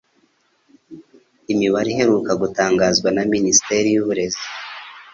[1.53, 4.45] Imibare iheruka gutangazwa na Minisiteri y'Uburezi